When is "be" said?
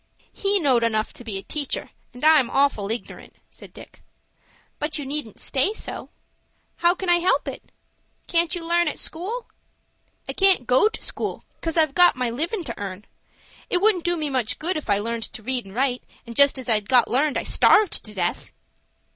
1.23-1.37